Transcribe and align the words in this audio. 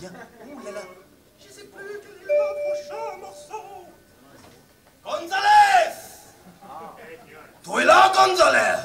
bien. 0.00 0.10
Ouh 0.46 0.58
là 0.64 0.70
là. 0.72 0.80
Je 1.38 1.48
sais 1.52 1.64
plus 1.64 2.00
quel 2.02 2.12
est 2.12 2.26
le 2.26 2.38
prochain 2.64 3.16
morceau. 3.20 3.64
Gonzalez 5.04 5.94
Tu 7.62 7.80
es 7.80 7.84
là, 7.84 8.12
Gonzalez 8.14 8.76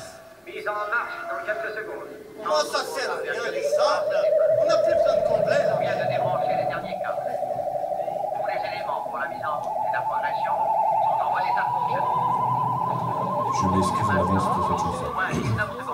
Mise 0.46 0.68
en 0.68 0.74
marche 0.74 1.20
dans 1.29 1.46
quelques 1.46 1.76
secondes. 1.76 2.08
Comment 2.44 2.66
ça 2.66 2.84
sert 2.86 3.12
à 3.12 3.16
rien, 3.18 3.52
les 3.52 3.63
sables 3.63 4.16
On 4.60 4.66
n'a 4.66 4.78
plus 4.78 4.94
besoin 4.96 5.16
de 5.18 5.28
complet, 5.28 5.63
là. 5.66 5.76
On 5.78 5.82
vient 5.82 5.96
de 5.96 6.08
débrancher 6.12 6.55
les 6.55 6.68
derniers 6.68 6.97
câbles. 7.02 7.28
Tous 8.36 8.48
les 8.48 8.59
éléments 8.70 9.02
pour 9.04 9.18
la 9.18 9.28
mise 9.28 9.46
en 9.46 9.59
route 9.62 9.82
et 9.88 9.93
la 9.93 10.02
progression 10.02 10.55
sont 11.04 11.18
en 11.21 11.30
bon 11.32 11.43
état 11.43 11.66
de 11.66 11.71
fonctionnement. 11.75 12.20
Je 13.52 13.66
m'excuse 13.68 14.09
à 14.09 14.14
l'avance 14.16 14.43
pour 14.43 14.64
cette 14.68 14.80
chanson. 14.80 15.91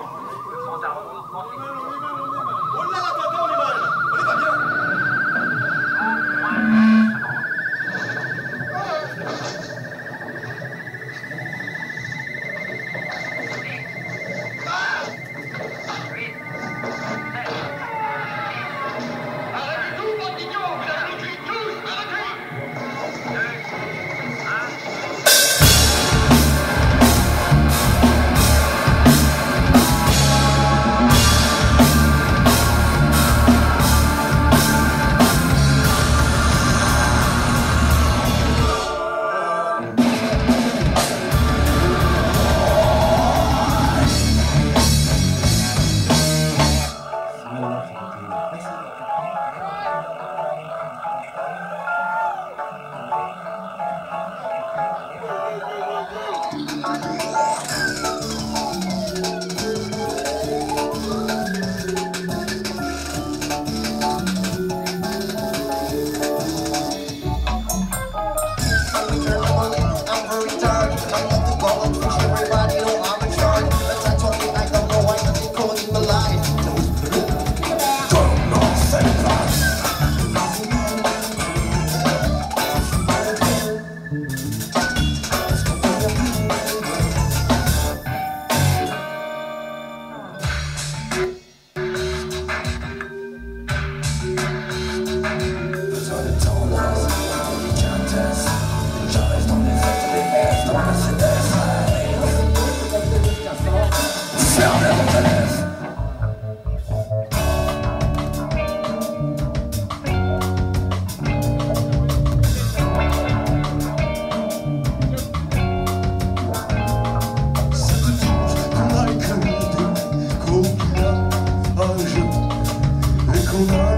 the 123.66 123.97